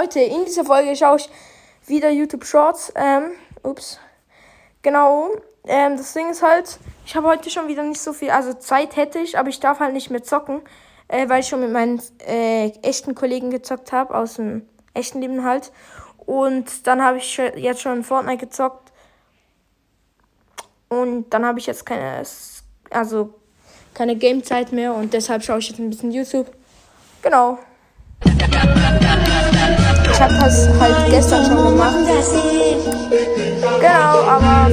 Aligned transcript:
Leute, 0.00 0.18
in 0.18 0.44
dieser 0.44 0.64
Folge 0.64 0.96
schaue 0.96 1.18
ich 1.18 1.28
wieder 1.86 2.10
YouTube 2.10 2.44
Shorts. 2.44 2.92
Ähm, 2.96 3.30
ups. 3.62 4.00
Genau. 4.82 5.30
Ähm, 5.68 5.96
das 5.96 6.12
Ding 6.14 6.30
ist 6.30 6.42
halt, 6.42 6.80
ich 7.06 7.14
habe 7.14 7.28
heute 7.28 7.48
schon 7.48 7.68
wieder 7.68 7.84
nicht 7.84 8.00
so 8.00 8.12
viel, 8.12 8.30
also 8.30 8.54
Zeit 8.54 8.96
hätte 8.96 9.20
ich, 9.20 9.38
aber 9.38 9.50
ich 9.50 9.60
darf 9.60 9.78
halt 9.78 9.92
nicht 9.92 10.10
mehr 10.10 10.24
zocken, 10.24 10.62
äh, 11.06 11.28
weil 11.28 11.40
ich 11.40 11.48
schon 11.48 11.60
mit 11.60 11.70
meinen 11.70 12.02
äh, 12.26 12.70
echten 12.82 13.14
Kollegen 13.14 13.50
gezockt 13.50 13.92
habe, 13.92 14.16
aus 14.16 14.34
dem 14.34 14.68
echten 14.94 15.20
Leben 15.20 15.44
halt. 15.44 15.70
Und 16.26 16.88
dann 16.88 17.00
habe 17.00 17.18
ich 17.18 17.36
jetzt 17.36 17.80
schon 17.80 18.02
Fortnite 18.02 18.46
gezockt. 18.46 18.92
Und 20.88 21.30
dann 21.30 21.46
habe 21.46 21.60
ich 21.60 21.66
jetzt 21.66 21.86
keine, 21.86 22.24
also 22.90 23.32
keine 23.94 24.16
Gamezeit 24.16 24.72
mehr 24.72 24.92
und 24.92 25.12
deshalb 25.12 25.44
schaue 25.44 25.60
ich 25.60 25.68
jetzt 25.68 25.78
ein 25.78 25.90
bisschen 25.90 26.10
YouTube. 26.10 26.50
Genau. 27.22 27.58
Ich 30.14 30.20
habe 30.20 30.34
das 30.38 30.68
halt 30.78 31.10
gestern 31.10 31.44
schon 31.44 31.56
gemacht. 31.56 31.96
Genau, 33.80 34.22
aber 34.28 34.70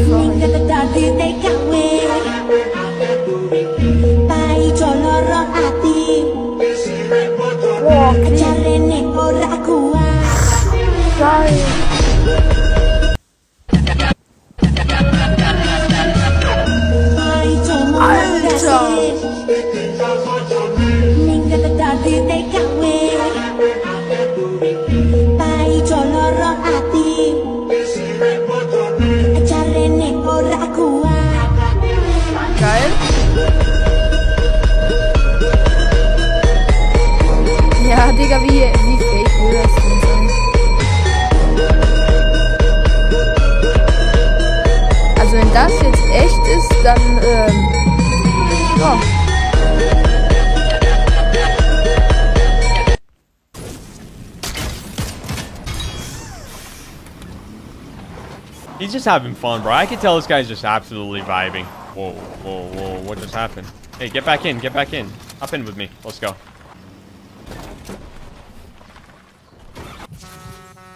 He's 58.91 59.05
just 59.05 59.05
having 59.05 59.35
fun, 59.35 59.61
bro. 59.61 59.71
I 59.71 59.85
can 59.85 59.99
tell 59.99 60.17
this 60.17 60.27
guy's 60.27 60.49
just 60.49 60.65
absolutely 60.65 61.21
vibing. 61.21 61.63
Whoa, 61.95 62.11
whoa, 62.11 62.67
whoa. 62.73 62.99
What 63.03 63.19
just 63.19 63.33
happened? 63.33 63.65
Hey, 63.97 64.09
get 64.09 64.25
back 64.25 64.43
in. 64.43 64.59
Get 64.59 64.73
back 64.73 64.91
in. 64.91 65.09
Hop 65.39 65.53
in 65.53 65.63
with 65.63 65.77
me. 65.77 65.89
Let's 66.03 66.19
go. 66.19 66.35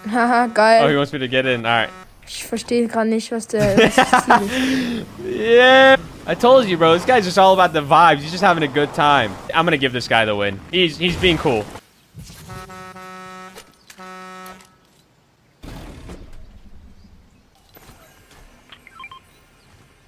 Haha, 0.09 0.47
geil. 0.53 0.83
Oh, 0.83 0.89
he 0.89 0.97
wants 0.97 1.13
me 1.13 1.19
to 1.19 1.27
get 1.29 1.45
in. 1.45 1.65
All 1.65 1.71
right. 1.71 1.89
Ich 2.27 2.43
verstehe 2.43 2.85
gerade 2.89 3.07
nicht, 3.07 3.31
was 3.31 3.47
der 3.47 3.77
was 3.77 3.95
das 3.95 4.25
Ziel 4.25 4.41
ist. 4.41 5.07
Yeah. 5.23 5.95
I 6.27 6.35
told 6.35 6.65
you, 6.65 6.75
bro. 6.75 6.95
This 6.95 7.05
guy's 7.05 7.23
just 7.23 7.37
all 7.37 7.53
about 7.53 7.71
the 7.71 7.81
vibes. 7.81 8.19
He's 8.19 8.31
just 8.31 8.43
having 8.43 8.63
a 8.63 8.67
good 8.67 8.93
time. 8.93 9.31
I'm 9.53 9.63
gonna 9.65 9.77
give 9.77 9.93
this 9.93 10.09
guy 10.09 10.25
the 10.25 10.35
win. 10.35 10.59
He's 10.69 10.97
he's 10.97 11.15
being 11.15 11.37
cool. 11.37 11.63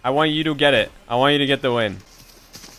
I 0.07 0.09
want 0.09 0.31
you 0.31 0.41
to 0.45 0.55
get 0.55 0.73
it. 0.73 0.89
I 1.09 1.17
want 1.17 1.33
you 1.33 1.39
to 1.39 1.45
get 1.45 1.61
the 1.61 1.73
win. 1.73 1.97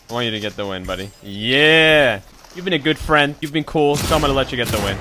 I 0.09 0.13
want 0.15 0.25
you 0.25 0.31
to 0.31 0.41
get 0.41 0.57
the 0.57 0.67
win, 0.67 0.85
buddy. 0.85 1.11
Yeah. 1.23 2.23
You've 2.55 2.65
been 2.65 2.73
a 2.73 2.79
good 2.79 2.97
friend. 2.97 3.35
You've 3.43 3.53
been 3.53 3.65
cool, 3.65 3.97
so 3.97 4.15
I'm 4.15 4.23
gonna 4.23 4.33
let 4.33 4.51
you 4.51 4.57
get 4.57 4.69
the 4.69 4.79
win. 4.79 4.97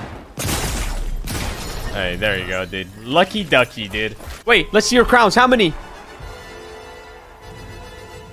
Hey, 1.94 2.16
there 2.16 2.38
you 2.38 2.46
go, 2.46 2.66
dude. 2.66 2.86
Lucky 2.98 3.44
ducky, 3.44 3.88
dude. 3.88 4.14
Wait, 4.44 4.70
let's 4.74 4.88
see 4.88 4.96
your 4.96 5.06
crowns. 5.06 5.34
How 5.34 5.46
many? 5.46 5.72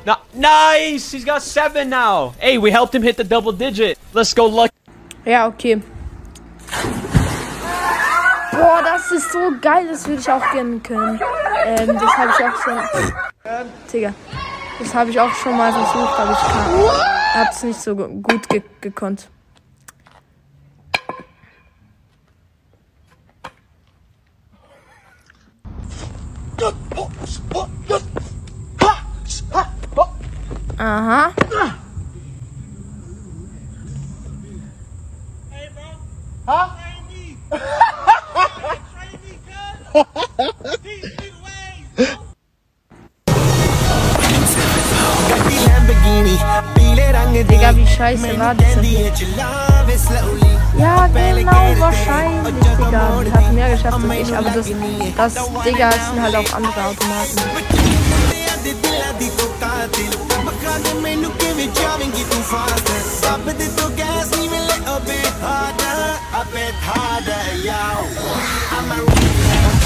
No 0.06 0.18
nice! 0.34 1.14
He's 1.14 1.24
got 1.24 1.42
seven 1.42 1.90
now. 1.90 2.32
Hey, 2.32 2.58
we 2.58 2.72
helped 2.72 2.94
him 2.94 3.02
hit 3.02 3.16
the 3.16 3.24
double 3.24 3.54
digit. 3.54 3.98
Let's 4.12 4.34
go 4.34 4.48
lucky. 4.48 4.76
Yeah, 5.26 5.46
okay. 5.46 5.82
Das 9.06 9.24
ist 9.24 9.32
so 9.32 9.40
geil. 9.62 9.88
Das 9.90 10.08
würde 10.08 10.22
ich 10.22 10.32
auch 10.32 10.52
gerne 10.52 10.80
können. 10.80 11.20
Ähm, 11.66 11.98
das 12.00 12.18
habe 12.18 12.32
ich 12.38 12.46
auch 12.46 12.62
schon... 12.62 12.80
Digga. 13.92 14.14
Das 14.80 14.94
habe 14.94 15.10
ich 15.10 15.20
auch 15.20 15.34
schon 15.34 15.58
mal 15.58 15.72
versucht, 15.72 16.20
aber 16.20 16.32
ich 16.32 17.36
habe 17.36 17.50
es 17.52 17.64
nicht 17.64 17.80
so 17.80 17.96
gut 17.96 18.50
ge 18.50 18.62
gekonnt. 18.82 19.30
Aha. 30.78 31.32
Hey, 35.52 35.70
bro. 36.46 36.52
Huh? 36.52 37.76
Digga, 47.44 47.76
wie 47.76 47.88
scheiße 47.88 48.38
war 48.38 48.56
das 48.56 48.76
denn? 48.76 48.84
Ja, 50.78 51.08
genau, 51.08 51.80
wahrscheinlich, 51.80 52.54
Digga. 52.78 53.22
Die 53.26 53.32
hat 53.32 53.54
mehr 53.54 53.70
geschafft 53.70 54.04
als 54.10 54.30
ich, 54.30 54.36
aber 54.36 54.50
das, 54.50 54.68
das, 55.16 55.34
Digga, 55.64 55.92
sind 55.92 56.22
halt 56.22 56.36
auch 56.36 56.54
andere 56.54 56.84
Automaten. 56.84 57.40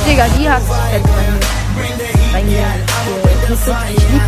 Digga, 0.10 0.26
die 0.40 0.50
hat 0.50 0.64
fett. 0.64 1.04
Ich 3.90 4.10
lieb, 4.10 4.22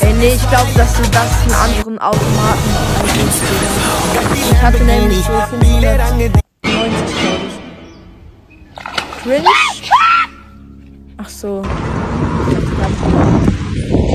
Ey, 0.00 0.12
nee, 0.12 0.34
ich 0.34 0.48
glaube, 0.48 0.70
dass 0.76 0.94
du 0.94 1.02
das 1.10 1.42
einen 1.42 1.54
anderen 1.54 1.98
Automaten 1.98 2.70
einsetzt, 3.00 3.42
Ich 4.52 4.62
hatte 4.62 4.84
nämlich 4.84 5.24
so 5.24 5.32
590, 5.50 5.92
glaube 6.62 7.46
ich. 7.48 7.54
Cringe? 9.24 9.48
Ach 11.18 11.28
so. 11.28 11.62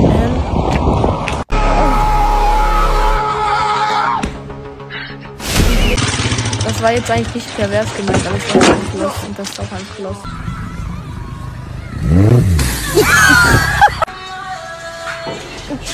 Ähm. 0.05 0.76
Das 6.77 6.83
war 6.83 6.91
jetzt 6.91 7.09
eigentlich 7.09 7.33
nicht 7.33 7.55
pervers 7.55 7.87
gemeint, 7.97 8.23
aber 8.27 8.37
ich 8.37 8.53
war 8.53 8.61
einfach 8.61 8.93
los 8.93 9.13
und 9.27 9.39
das 9.39 9.49
ist 9.49 9.59
auch 9.59 9.71
einfach 9.71 9.97
los. 9.97 10.17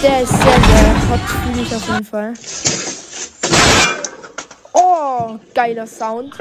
Der 0.04 0.22
ist 0.24 0.30
sehr, 0.30 0.40
sehr 0.42 1.10
hot, 1.10 1.22
finde 1.42 1.62
ich 1.62 1.74
auf 1.74 1.88
jeden 1.88 2.04
Fall. 2.04 2.34
Oh, 4.74 5.40
geiler 5.56 5.88
Sound. 5.88 6.36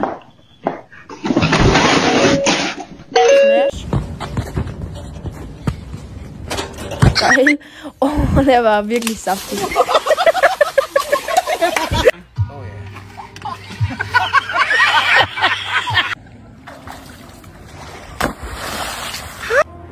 Smash. 3.13 3.87
Geil. 7.15 7.59
Oh, 8.01 8.41
der 8.45 8.65
war 8.65 8.89
wirklich 8.89 9.21
saftig. 9.21 9.61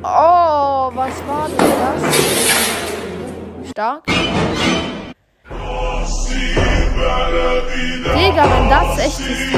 Oh, 0.03 0.89
was 0.95 1.13
war 1.27 1.47
denn 1.47 1.57
das? 1.57 2.01
Stark. 3.69 4.03
Digga, 8.15 8.49
wenn 8.49 8.67
das 8.69 8.97
echt 8.97 9.19
ist. 9.19 9.51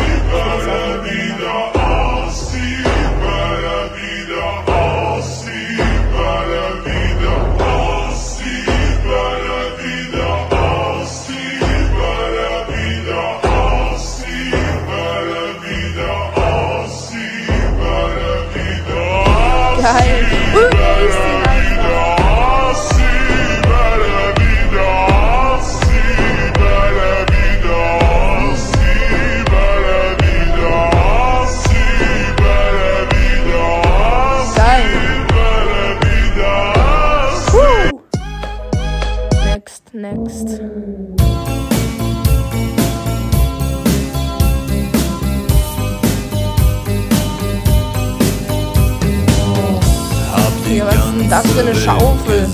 Das 51.34 51.52
für 51.52 51.62
eine 51.62 51.76
Schaufel? 51.76 52.48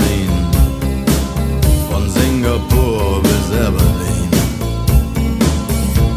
Von 1.91 2.09
Singapur 2.09 3.21
bis 3.23 3.57
Aberdeen. 3.59 4.29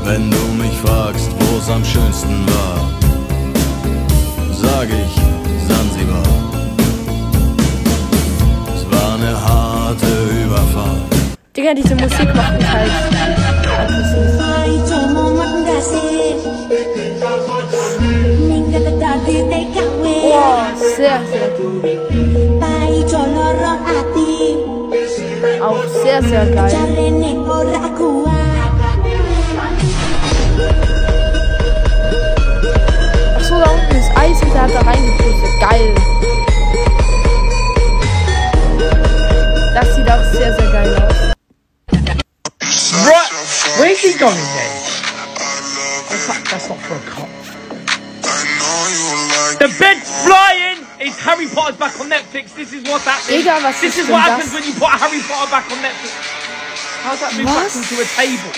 Wenn 0.04 0.30
du 0.30 0.62
mich 0.62 0.76
fragst, 0.84 1.30
wo 1.40 1.58
es 1.58 1.68
am 1.68 1.84
schönsten 1.84 2.46
war, 2.46 2.88
sag 4.52 4.88
ich 4.88 5.14
Sansibar. 5.68 6.22
Es 8.76 8.84
war 8.92 9.14
eine 9.14 9.34
harte 9.48 10.12
Überfahrt. 10.44 10.98
Digga, 11.56 11.74
diese 11.74 11.94
Musik 11.96 12.34
macht 12.34 12.58
mich 12.58 12.68
halt 12.68 12.92
aggressiv. 13.80 14.32
Sehr, 20.96 21.20
sehr 21.32 21.48
gut. 21.58 22.51
Auch 25.62 25.84
sehr, 26.02 26.22
sehr 26.22 26.46
geil. 26.46 26.72
Jarene 26.72 27.40
ora 27.48 27.88
kuat 27.96 28.32
Ach 33.36 33.44
so, 33.44 33.60
da 33.60 33.70
unten 33.70 33.96
ist 33.96 34.10
Eis 34.16 34.42
und 34.42 34.52
der 34.52 34.62
hat 34.62 34.74
da 34.74 34.80
reingepustet. 34.80 35.60
Geil. 35.60 35.94
Das 39.74 39.94
sieht 39.94 40.10
auch 40.10 40.24
sehr, 40.32 40.52
sehr 40.54 40.70
geil 40.72 40.96
aus. 40.96 41.32
Right, 43.06 43.32
where's 43.78 44.00
he 44.00 44.12
going 44.18 44.34
then? 44.34 44.72
Oh, 45.38 46.14
fuck, 46.14 46.44
that's 46.50 46.68
not 46.68 46.78
for 46.78 46.96
a 46.96 47.00
cop. 47.10 47.28
The 49.58 49.68
bed's 49.78 50.10
flying! 50.24 50.81
It's 51.02 51.18
Harry 51.18 51.50
Potter's 51.50 51.74
back 51.74 51.98
on 51.98 52.06
Netflix. 52.06 52.54
This 52.54 52.70
is 52.70 52.86
what's 52.86 53.02
happening. 53.02 53.42
Digga, 53.42 53.58
was 53.58 53.74
this 53.82 53.98
is 53.98 54.06
what 54.06 54.22
happens 54.22 54.54
when 54.54 54.62
you 54.62 54.70
put 54.78 54.94
Harry 55.02 55.18
Potter 55.26 55.50
back 55.50 55.66
on 55.66 55.82
Netflix. 55.82 56.14
How's 57.02 57.18
that 57.18 57.34
move 57.34 57.50
back 57.50 57.74
Was? 57.74 57.82
into 57.82 57.98
a 57.98 58.06
table? 58.14 58.54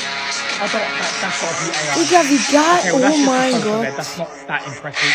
I 0.61 0.69
don't. 0.69 0.85
That, 0.85 1.09
that's 1.25 1.41
got 1.41 1.57
to 1.57 1.65
be 1.65 1.73
AI. 1.73 1.97
Digga, 1.97 2.21
wie 2.29 2.37
Okay, 2.85 2.93
well, 2.93 3.01
that's 3.01 3.17
Oh 3.17 3.25
just 3.25 3.25
a 3.25 3.33
mein 3.33 3.65
bed. 3.81 3.97
That's 3.97 4.21
not 4.21 4.29
that 4.45 4.61
impressive. 4.69 5.09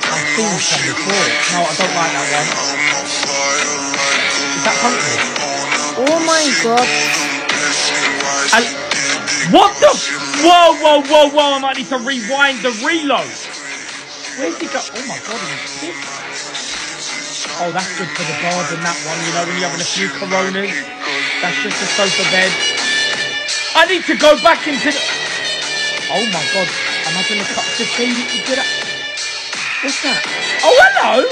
I've 0.00 0.24
seen 0.32 0.56
some 0.64 0.80
before. 0.80 1.28
No, 1.52 1.60
I 1.60 1.72
don't 1.76 1.92
like 1.92 2.12
that 2.24 2.48
one. 2.56 2.72
Is 4.56 4.64
that 4.64 4.80
funky? 4.80 5.12
Oh 6.08 6.16
mein 6.24 6.56
Gott. 6.64 6.88
And 8.56 8.64
what 9.52 9.76
the? 9.84 9.92
Whoa, 10.40 10.72
whoa, 10.80 11.04
whoa, 11.04 11.28
whoa! 11.36 11.52
I 11.52 11.60
might 11.60 11.76
need 11.76 11.92
to 11.92 12.00
rewind 12.00 12.64
the 12.64 12.72
reload. 12.80 13.28
Where's 14.36 14.60
he 14.60 14.68
go? 14.68 14.76
Oh 14.76 15.04
my 15.08 15.16
god, 15.24 15.40
he's. 15.80 15.96
Oh, 17.56 17.72
that's 17.72 17.88
good 17.96 18.12
for 18.12 18.20
the 18.20 18.36
garden. 18.44 18.84
That 18.84 18.98
one, 19.08 19.16
you 19.24 19.32
know, 19.32 19.48
when 19.48 19.56
you're 19.56 19.64
having 19.64 19.80
a 19.80 19.88
few 19.88 20.12
Coronas. 20.12 20.76
That's 21.40 21.56
just 21.64 21.80
a 21.80 21.88
sofa 21.96 22.24
bed. 22.28 22.52
I 23.72 23.88
need 23.88 24.04
to 24.04 24.16
go 24.20 24.36
back 24.44 24.68
into 24.68 24.92
the. 24.92 25.00
Oh 26.12 26.20
my 26.36 26.44
god! 26.52 26.68
The 27.26 27.48
cups 27.48 27.80
of 27.80 27.88
tea 27.96 28.12
that 28.12 28.28
you 28.28 28.44
did. 28.44 28.60
At... 28.60 28.68
What's 29.80 30.04
that? 30.04 30.20
Oh, 30.62 30.76
hello. 30.84 31.24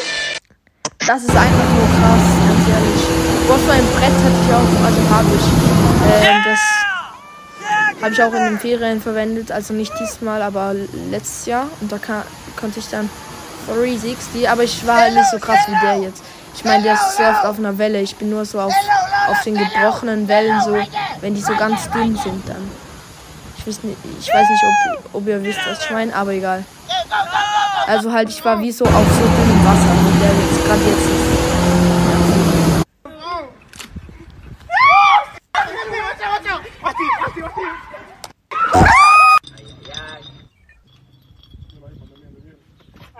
Das 1.04 1.20
ist 1.22 1.36
einfach 1.36 1.68
nur 1.76 1.88
krass, 2.00 2.26
ganz 2.40 2.64
ehrlich. 2.72 3.04
Boah, 3.44 3.60
so 3.60 3.70
ein 3.70 3.84
Brett 3.92 4.16
hatte 4.16 4.40
ich 4.40 4.48
auch, 4.48 4.72
also 4.80 5.00
habe 5.12 5.28
ich. 5.36 5.44
Ähm, 6.08 6.40
das 6.44 6.83
habe 8.04 8.12
ich 8.12 8.22
auch 8.22 8.34
in 8.34 8.44
den 8.44 8.58
Ferien 8.58 9.00
verwendet, 9.00 9.50
also 9.50 9.72
nicht 9.72 9.92
diesmal, 9.98 10.42
aber 10.42 10.74
letztes 11.10 11.46
Jahr. 11.46 11.68
Und 11.80 11.90
da 11.90 11.96
kann, 11.96 12.22
konnte 12.54 12.78
ich 12.78 12.88
dann 12.88 13.08
360, 13.66 14.48
aber 14.48 14.62
ich 14.62 14.86
war 14.86 14.98
halt 14.98 15.14
nicht 15.14 15.30
so 15.30 15.38
krass 15.38 15.60
wie 15.68 15.86
der 15.86 15.96
jetzt. 16.00 16.22
Ich 16.54 16.64
meine, 16.64 16.82
der 16.82 16.96
surft 16.96 17.46
auf 17.46 17.58
einer 17.58 17.78
Welle. 17.78 18.02
Ich 18.02 18.14
bin 18.16 18.28
nur 18.28 18.44
so 18.44 18.60
auf, 18.60 18.74
auf 19.28 19.42
den 19.42 19.56
gebrochenen 19.56 20.28
Wellen, 20.28 20.60
so, 20.60 20.76
wenn 21.22 21.34
die 21.34 21.40
so 21.40 21.54
ganz 21.56 21.90
dünn 21.90 22.14
sind 22.16 22.46
dann. 22.46 22.70
Ich 23.56 23.66
weiß 23.66 23.82
nicht, 23.84 23.96
ich 24.20 24.28
weiß 24.28 24.50
nicht 24.50 24.64
ob, 24.64 25.14
ob 25.14 25.26
ihr 25.26 25.42
wisst, 25.42 25.60
was 25.66 25.82
ich 25.82 25.90
meine, 25.90 26.14
aber 26.14 26.32
egal. 26.32 26.62
Also 27.86 28.12
halt, 28.12 28.28
ich 28.28 28.44
war 28.44 28.60
wie 28.60 28.70
so 28.70 28.84
auf 28.84 28.92
so 28.92 29.22
dünnem 29.22 29.64
Wasser, 29.64 29.94
wie 30.04 30.18
der 30.18 30.28
jetzt 30.28 30.66
gerade 30.66 30.84
jetzt 30.84 31.06
ist. 31.06 31.23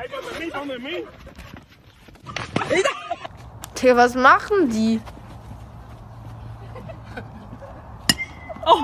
Digga, 0.05 0.21
was 3.97 4.15
machen 4.15 4.71
die? 4.71 5.01
Oh! 8.67 8.83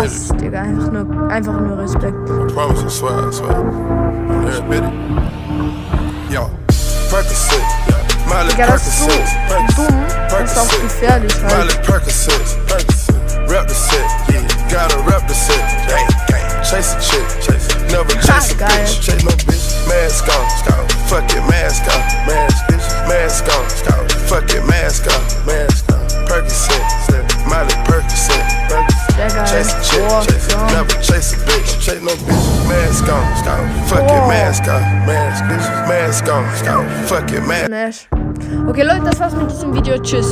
Krass, 0.00 0.32
Digga, 0.40 0.62
einfach 0.62 0.90
nur, 0.90 1.30
einfach 1.30 1.60
nur 1.60 1.76
Respekt. 1.76 2.16
I 2.26 2.52
promise, 2.54 2.82
I 2.82 2.88
swear, 2.88 3.28
I 3.28 3.32
swear. 3.32 3.52
There, 4.46 4.56
admit 4.56 4.82
it. 4.82 6.32
Yo, 6.32 6.48
Percocet, 7.10 7.60
Miley 8.26 8.48
Digga, 8.48 8.66
das 8.68 8.86
ist 8.86 8.98
so 9.00 9.08
dumm. 9.76 9.94
Das 10.30 10.52
ist 10.52 10.58
auch 10.58 10.80
gefährlich, 10.80 11.34
halt. 11.44 11.82
Percocet, 11.82 12.40
rep 13.46 13.68
the 13.68 13.74
set, 13.74 14.00
yeah, 14.32 14.40
gotta 14.70 14.96
rep 15.04 15.28
the 15.28 15.34
set, 15.34 15.60
gang, 15.86 16.08
gang, 16.28 16.48
chase 16.64 16.96
a 16.96 17.00
chick, 17.00 17.26
chase, 17.42 17.68
never 17.92 18.08
chase 18.22 18.52
a 18.52 18.54
bitch, 18.54 19.02
chase 19.02 19.22
no 19.22 19.32
bitch, 19.44 19.86
mask 19.86 20.26
on, 20.28 20.88
fuck 21.08 21.30
it, 21.30 21.42
mask 21.46 21.84
on, 21.92 22.00
mask, 22.26 22.64
bitch, 22.68 22.88
mask 23.06 23.44
on, 23.52 24.08
fuck 24.26 24.48
it, 24.48 24.64
mask 24.64 25.04
on, 25.12 25.20
mask 25.44 25.92
on, 25.92 26.00
Percocet, 26.24 26.80
Miley 27.46 27.74
Percocet, 27.84 27.89
Sehr 27.89 27.89
geil. 27.89 27.89
Chase 29.50 29.74
a 29.74 29.82
chick, 29.82 30.08
chase, 30.28 30.48
ja. 30.52 30.66
never 30.70 31.02
chase 31.02 31.32
a 31.32 31.36
bitch, 31.38 31.80
chase 31.80 32.00
no 32.00 32.12
bitch. 32.12 32.68
Mask 32.68 33.08
on. 33.08 33.24
Fuck 33.88 34.04
it, 34.04 34.28
mask 34.28 34.62
on, 34.68 34.80
mask. 35.06 35.42
Mask 35.88 36.28
on. 36.28 36.88
Fuck 37.06 37.32
it, 37.32 37.44
mask. 37.44 38.06
Okay, 38.68 38.84
Leute, 38.84 39.02
das 39.04 39.18
war's 39.18 39.34
mit 39.34 39.50
diesem 39.50 39.74
Video. 39.74 39.98
Tschüss. 39.98 40.28